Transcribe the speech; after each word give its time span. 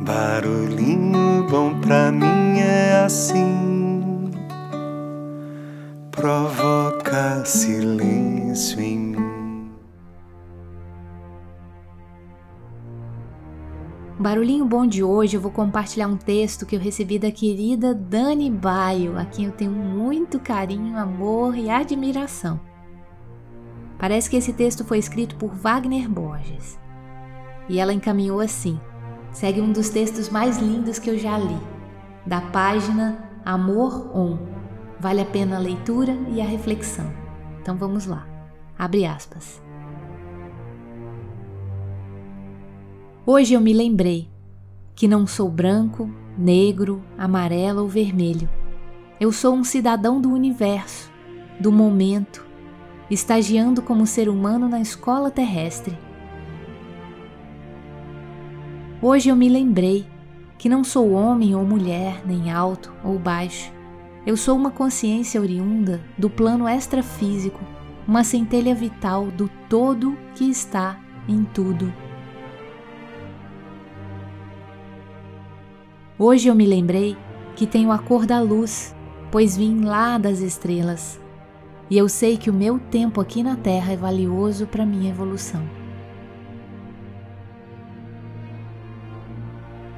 Barulhinho 0.00 1.44
bom 1.50 1.80
pra 1.80 2.12
mim 2.12 2.60
é 2.60 3.02
assim, 3.04 4.30
provoca 6.12 7.44
silêncio 7.44 8.80
em 8.80 8.98
mim. 8.98 9.72
Barulhinho 14.20 14.64
bom 14.64 14.86
de 14.86 15.02
hoje 15.02 15.36
eu 15.36 15.40
vou 15.40 15.50
compartilhar 15.50 16.06
um 16.06 16.16
texto 16.16 16.64
que 16.64 16.76
eu 16.76 16.80
recebi 16.80 17.18
da 17.18 17.32
querida 17.32 17.92
Dani 17.92 18.48
Baio, 18.50 19.18
a 19.18 19.24
quem 19.24 19.46
eu 19.46 19.52
tenho 19.52 19.72
muito 19.72 20.38
carinho, 20.38 20.96
amor 20.96 21.56
e 21.56 21.68
admiração. 21.68 22.60
Parece 23.98 24.30
que 24.30 24.36
esse 24.36 24.52
texto 24.52 24.84
foi 24.84 24.98
escrito 24.98 25.34
por 25.34 25.52
Wagner 25.54 26.08
Borges. 26.08 26.78
E 27.68 27.80
ela 27.80 27.92
encaminhou 27.92 28.38
assim: 28.38 28.80
segue 29.32 29.60
um 29.60 29.72
dos 29.72 29.88
textos 29.88 30.28
mais 30.28 30.58
lindos 30.58 30.98
que 30.98 31.10
eu 31.10 31.18
já 31.18 31.38
li, 31.38 31.58
da 32.26 32.40
página 32.40 33.30
Amor 33.44 34.16
On. 34.16 34.38
Vale 35.00 35.20
a 35.20 35.24
pena 35.24 35.56
a 35.56 35.60
leitura 35.60 36.16
e 36.30 36.40
a 36.40 36.44
reflexão. 36.44 37.10
Então 37.60 37.76
vamos 37.76 38.06
lá. 38.06 38.26
Abre 38.78 39.06
aspas. 39.06 39.62
Hoje 43.24 43.54
eu 43.54 43.60
me 43.60 43.72
lembrei 43.72 44.28
que 44.94 45.06
não 45.06 45.26
sou 45.26 45.48
branco, 45.48 46.10
negro, 46.36 47.02
amarelo 47.16 47.82
ou 47.82 47.88
vermelho. 47.88 48.48
Eu 49.20 49.32
sou 49.32 49.54
um 49.54 49.62
cidadão 49.62 50.20
do 50.20 50.30
universo, 50.30 51.10
do 51.60 51.70
momento, 51.70 52.46
estagiando 53.10 53.82
como 53.82 54.06
ser 54.06 54.28
humano 54.28 54.68
na 54.68 54.80
escola 54.80 55.30
terrestre 55.30 55.96
Hoje 59.00 59.28
eu 59.28 59.36
me 59.36 59.48
lembrei 59.48 60.04
que 60.58 60.68
não 60.68 60.82
sou 60.82 61.12
homem 61.12 61.54
ou 61.54 61.64
mulher, 61.64 62.20
nem 62.26 62.50
alto 62.50 62.92
ou 63.04 63.16
baixo. 63.16 63.72
Eu 64.26 64.36
sou 64.36 64.56
uma 64.56 64.72
consciência 64.72 65.40
oriunda 65.40 66.00
do 66.18 66.28
plano 66.28 66.68
extrafísico, 66.68 67.60
uma 68.08 68.24
centelha 68.24 68.74
vital 68.74 69.26
do 69.26 69.48
todo 69.68 70.18
que 70.34 70.50
está 70.50 70.98
em 71.28 71.44
tudo. 71.44 71.92
Hoje 76.18 76.48
eu 76.48 76.54
me 76.56 76.66
lembrei 76.66 77.16
que 77.54 77.68
tenho 77.68 77.92
a 77.92 77.98
cor 77.98 78.26
da 78.26 78.40
luz, 78.40 78.96
pois 79.30 79.56
vim 79.56 79.82
lá 79.82 80.18
das 80.18 80.40
estrelas. 80.40 81.20
E 81.88 81.96
eu 81.96 82.08
sei 82.08 82.36
que 82.36 82.50
o 82.50 82.52
meu 82.54 82.80
tempo 82.80 83.20
aqui 83.20 83.44
na 83.44 83.54
Terra 83.54 83.92
é 83.92 83.96
valioso 83.96 84.66
para 84.66 84.84
minha 84.84 85.08
evolução. 85.08 85.62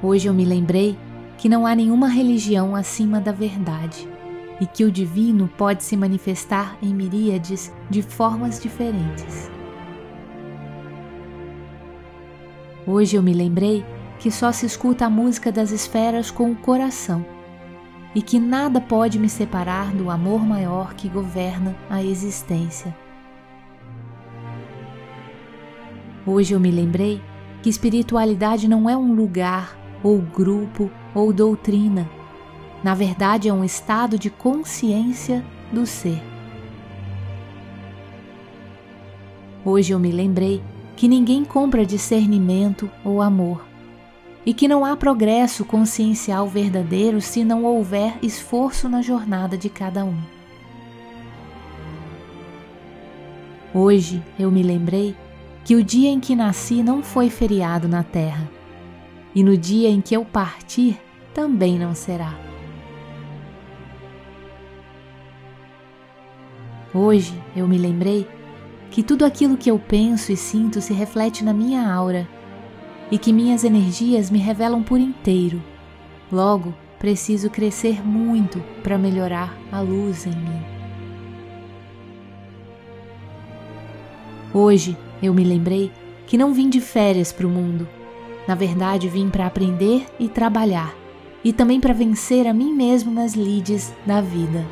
Hoje 0.03 0.27
eu 0.27 0.33
me 0.33 0.43
lembrei 0.43 0.97
que 1.37 1.47
não 1.47 1.65
há 1.65 1.75
nenhuma 1.75 2.07
religião 2.07 2.75
acima 2.75 3.21
da 3.21 3.31
verdade 3.31 4.09
e 4.59 4.65
que 4.65 4.83
o 4.83 4.91
divino 4.91 5.47
pode 5.55 5.83
se 5.83 5.95
manifestar 5.95 6.75
em 6.81 6.91
miríades 6.91 7.71
de 7.87 8.01
formas 8.01 8.59
diferentes. 8.59 9.51
Hoje 12.85 13.15
eu 13.15 13.21
me 13.21 13.31
lembrei 13.31 13.85
que 14.17 14.31
só 14.31 14.51
se 14.51 14.65
escuta 14.65 15.05
a 15.05 15.09
música 15.09 15.51
das 15.51 15.69
esferas 15.69 16.31
com 16.31 16.51
o 16.51 16.55
coração 16.55 17.23
e 18.15 18.23
que 18.23 18.39
nada 18.39 18.81
pode 18.81 19.19
me 19.19 19.29
separar 19.29 19.93
do 19.93 20.09
amor 20.09 20.43
maior 20.43 20.95
que 20.95 21.07
governa 21.07 21.75
a 21.87 22.03
existência. 22.03 22.95
Hoje 26.25 26.55
eu 26.55 26.59
me 26.59 26.71
lembrei 26.71 27.21
que 27.61 27.69
espiritualidade 27.69 28.67
não 28.67 28.89
é 28.89 28.97
um 28.97 29.13
lugar 29.13 29.80
ou 30.03 30.19
grupo 30.19 30.89
ou 31.13 31.31
doutrina. 31.31 32.09
Na 32.83 32.95
verdade, 32.95 33.47
é 33.47 33.53
um 33.53 33.63
estado 33.63 34.17
de 34.17 34.29
consciência 34.29 35.43
do 35.71 35.85
ser. 35.85 36.21
Hoje 39.63 39.93
eu 39.93 39.99
me 39.99 40.11
lembrei 40.11 40.61
que 40.95 41.07
ninguém 41.07 41.45
compra 41.45 41.85
discernimento 41.85 42.89
ou 43.03 43.21
amor 43.21 43.63
e 44.43 44.53
que 44.53 44.67
não 44.67 44.83
há 44.83 44.97
progresso 44.97 45.63
consciencial 45.63 46.47
verdadeiro 46.47 47.21
se 47.21 47.43
não 47.43 47.63
houver 47.63 48.17
esforço 48.23 48.89
na 48.89 49.01
jornada 49.01 49.55
de 49.55 49.69
cada 49.69 50.03
um. 50.03 50.17
Hoje 53.73 54.21
eu 54.39 54.49
me 54.51 54.63
lembrei 54.63 55.15
que 55.63 55.75
o 55.75 55.83
dia 55.83 56.09
em 56.09 56.19
que 56.19 56.35
nasci 56.35 56.81
não 56.81 57.03
foi 57.03 57.29
feriado 57.29 57.87
na 57.87 58.03
Terra 58.03 58.49
e 59.33 59.43
no 59.43 59.57
dia 59.57 59.89
em 59.89 60.01
que 60.01 60.15
eu 60.15 60.25
partir 60.25 60.99
também 61.33 61.79
não 61.79 61.95
será. 61.95 62.37
Hoje 66.93 67.33
eu 67.55 67.67
me 67.67 67.77
lembrei 67.77 68.27
que 68.89 69.01
tudo 69.01 69.23
aquilo 69.23 69.55
que 69.55 69.71
eu 69.71 69.79
penso 69.79 70.31
e 70.31 70.37
sinto 70.37 70.81
se 70.81 70.93
reflete 70.93 71.43
na 71.43 71.53
minha 71.53 71.89
aura 71.89 72.27
e 73.09 73.17
que 73.17 73.31
minhas 73.31 73.63
energias 73.63 74.29
me 74.29 74.39
revelam 74.39 74.83
por 74.83 74.99
inteiro. 74.99 75.61
Logo, 76.29 76.73
preciso 76.99 77.49
crescer 77.49 78.05
muito 78.05 78.61
para 78.83 78.97
melhorar 78.97 79.57
a 79.71 79.79
luz 79.79 80.25
em 80.25 80.35
mim. 80.35 80.61
Hoje 84.53 84.97
eu 85.23 85.33
me 85.33 85.45
lembrei 85.45 85.89
que 86.27 86.37
não 86.37 86.53
vim 86.53 86.69
de 86.69 86.81
férias 86.81 87.31
para 87.31 87.47
o 87.47 87.49
mundo 87.49 87.87
na 88.47 88.55
verdade, 88.55 89.07
vim 89.07 89.29
para 89.29 89.45
aprender 89.45 90.05
e 90.19 90.27
trabalhar, 90.27 90.93
e 91.43 91.53
também 91.53 91.79
para 91.79 91.93
vencer 91.93 92.47
a 92.47 92.53
mim 92.53 92.73
mesmo 92.73 93.11
nas 93.11 93.33
lides 93.33 93.93
da 94.05 94.21
vida. 94.21 94.65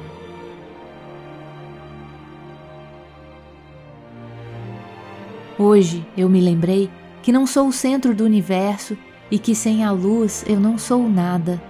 Hoje 5.58 6.06
eu 6.18 6.30
me 6.30 6.40
lembrei 6.40 6.90
que 7.22 7.32
não 7.32 7.46
sou 7.46 7.68
o 7.68 7.74
centro 7.74 8.16
do 8.16 8.24
universo 8.24 8.98
e 9.30 9.38
que 9.38 9.54
sem 9.54 9.84
a 9.84 9.92
luz 9.92 10.46
eu 10.48 10.60
não 10.60 10.78
sou 10.78 11.08
nada. 11.10 11.62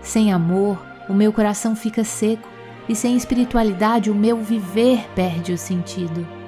Sem 0.00 0.32
amor, 0.32 0.76
o 1.08 1.14
meu 1.14 1.32
coração 1.32 1.76
fica 1.76 2.02
seco 2.02 2.48
e 2.88 2.96
sem 2.96 3.16
espiritualidade 3.16 4.10
o 4.10 4.14
meu 4.14 4.38
viver 4.38 5.08
perde 5.14 5.52
o 5.52 5.58
sentido. 5.58 6.41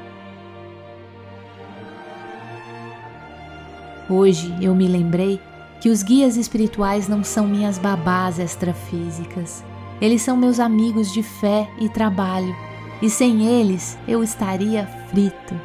Hoje 4.08 4.54
eu 4.60 4.74
me 4.74 4.86
lembrei 4.86 5.40
que 5.80 5.88
os 5.88 6.02
guias 6.02 6.36
espirituais 6.36 7.08
não 7.08 7.24
são 7.24 7.46
minhas 7.46 7.78
babás 7.78 8.38
extrafísicas. 8.38 9.64
Eles 9.98 10.20
são 10.20 10.36
meus 10.36 10.60
amigos 10.60 11.10
de 11.10 11.22
fé 11.22 11.70
e 11.78 11.88
trabalho, 11.88 12.54
e 13.00 13.08
sem 13.08 13.46
eles 13.46 13.96
eu 14.06 14.22
estaria 14.22 14.86
frito. 15.08 15.58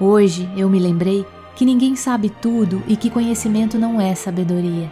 Hoje 0.00 0.50
eu 0.56 0.68
me 0.68 0.80
lembrei 0.80 1.24
que 1.54 1.64
ninguém 1.64 1.94
sabe 1.94 2.28
tudo 2.28 2.82
e 2.88 2.96
que 2.96 3.08
conhecimento 3.08 3.78
não 3.78 4.00
é 4.00 4.14
sabedoria. 4.14 4.90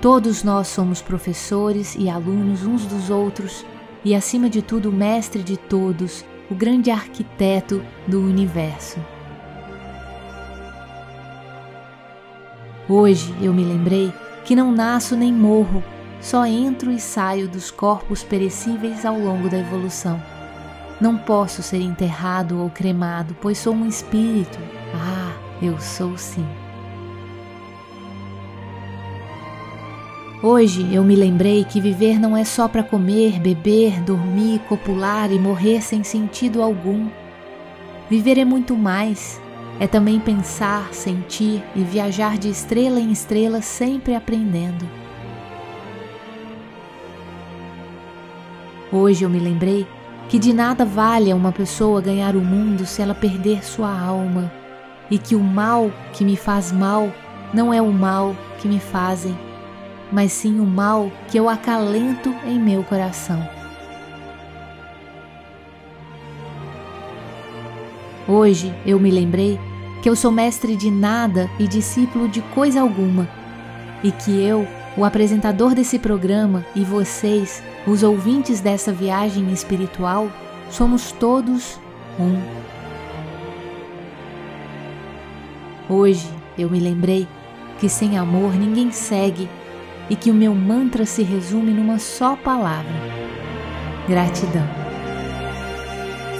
Todos 0.00 0.42
nós 0.42 0.68
somos 0.68 1.02
professores 1.02 1.94
e 1.98 2.08
alunos 2.08 2.64
uns 2.64 2.86
dos 2.86 3.10
outros, 3.10 3.64
e 4.02 4.14
acima 4.14 4.50
de 4.50 4.60
tudo, 4.60 4.90
mestre 4.90 5.42
de 5.42 5.56
todos, 5.56 6.24
o 6.50 6.54
grande 6.54 6.90
arquiteto 6.90 7.82
do 8.06 8.20
universo. 8.20 8.98
Hoje 12.88 13.34
eu 13.40 13.52
me 13.52 13.64
lembrei 13.64 14.12
que 14.44 14.54
não 14.54 14.70
nasço 14.70 15.16
nem 15.16 15.32
morro, 15.32 15.82
só 16.20 16.44
entro 16.44 16.90
e 16.90 17.00
saio 17.00 17.48
dos 17.48 17.70
corpos 17.70 18.22
perecíveis 18.22 19.06
ao 19.06 19.18
longo 19.18 19.48
da 19.48 19.58
evolução. 19.58 20.22
Não 21.00 21.16
posso 21.16 21.62
ser 21.62 21.80
enterrado 21.80 22.60
ou 22.60 22.70
cremado, 22.70 23.36
pois 23.40 23.58
sou 23.58 23.74
um 23.74 23.86
espírito. 23.86 24.58
Ah, 24.94 25.32
eu 25.62 25.80
sou 25.80 26.16
sim. 26.16 26.46
Hoje 30.46 30.94
eu 30.94 31.02
me 31.02 31.16
lembrei 31.16 31.64
que 31.64 31.80
viver 31.80 32.20
não 32.20 32.36
é 32.36 32.44
só 32.44 32.68
para 32.68 32.82
comer, 32.82 33.40
beber, 33.40 34.02
dormir, 34.02 34.58
copular 34.68 35.32
e 35.32 35.38
morrer 35.38 35.80
sem 35.80 36.04
sentido 36.04 36.60
algum. 36.60 37.08
Viver 38.10 38.36
é 38.36 38.44
muito 38.44 38.76
mais. 38.76 39.40
É 39.80 39.86
também 39.86 40.20
pensar, 40.20 40.92
sentir 40.92 41.64
e 41.74 41.82
viajar 41.82 42.36
de 42.36 42.50
estrela 42.50 43.00
em 43.00 43.10
estrela, 43.10 43.62
sempre 43.62 44.14
aprendendo. 44.14 44.86
Hoje 48.92 49.24
eu 49.24 49.30
me 49.30 49.38
lembrei 49.38 49.86
que 50.28 50.38
de 50.38 50.52
nada 50.52 50.84
vale 50.84 51.30
a 51.32 51.36
uma 51.36 51.52
pessoa 51.52 52.02
ganhar 52.02 52.36
o 52.36 52.42
mundo 52.42 52.84
se 52.84 53.00
ela 53.00 53.14
perder 53.14 53.64
sua 53.64 53.98
alma, 53.98 54.52
e 55.10 55.16
que 55.16 55.34
o 55.34 55.40
mal 55.40 55.90
que 56.12 56.22
me 56.22 56.36
faz 56.36 56.70
mal 56.70 57.10
não 57.54 57.72
é 57.72 57.80
o 57.80 57.90
mal 57.90 58.36
que 58.60 58.68
me 58.68 58.78
fazem, 58.78 59.34
mas 60.12 60.32
sim 60.32 60.60
o 60.60 60.66
mal 60.66 61.10
que 61.28 61.38
eu 61.38 61.48
acalento 61.48 62.34
em 62.46 62.58
meu 62.58 62.82
coração. 62.84 63.46
Hoje 68.26 68.74
eu 68.86 68.98
me 68.98 69.10
lembrei 69.10 69.58
que 70.02 70.08
eu 70.08 70.16
sou 70.16 70.30
mestre 70.30 70.76
de 70.76 70.90
nada 70.90 71.50
e 71.58 71.66
discípulo 71.66 72.28
de 72.28 72.40
coisa 72.40 72.80
alguma, 72.80 73.28
e 74.02 74.10
que 74.10 74.30
eu, 74.42 74.66
o 74.96 75.04
apresentador 75.04 75.74
desse 75.74 75.98
programa, 75.98 76.64
e 76.74 76.84
vocês, 76.84 77.62
os 77.86 78.02
ouvintes 78.02 78.60
dessa 78.60 78.92
viagem 78.92 79.52
espiritual, 79.52 80.30
somos 80.70 81.12
todos 81.12 81.78
um. 82.18 82.40
Hoje 85.88 86.28
eu 86.56 86.70
me 86.70 86.80
lembrei 86.80 87.28
que 87.78 87.88
sem 87.88 88.16
amor 88.16 88.54
ninguém 88.54 88.90
segue 88.90 89.48
e 90.08 90.16
que 90.16 90.30
o 90.30 90.34
meu 90.34 90.54
mantra 90.54 91.04
se 91.06 91.22
resume 91.22 91.72
numa 91.72 91.98
só 91.98 92.36
palavra: 92.36 92.94
gratidão. 94.08 94.68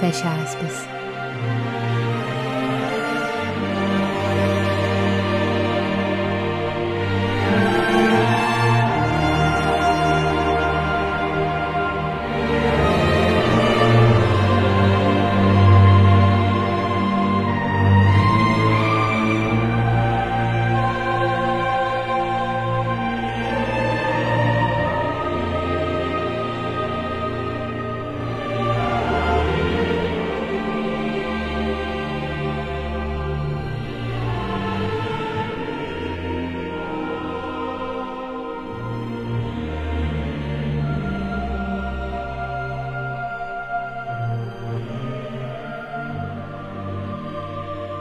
Fecha 0.00 0.28
aspas. 0.42 0.93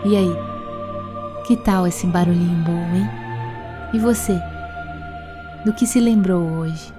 E 0.06 0.18
aí? 0.18 0.36
Que 1.46 1.56
tal 1.56 1.88
esse 1.88 2.06
barulhinho 2.08 2.64
bom, 2.64 2.96
hein? 2.96 3.10
E 3.94 4.00
você? 4.00 4.40
Do 5.66 5.74
que 5.74 5.86
se 5.88 6.00
lembrou 6.00 6.42
hoje? 6.42 6.94